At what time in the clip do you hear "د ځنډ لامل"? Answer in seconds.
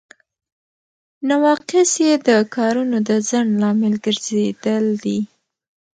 3.09-3.93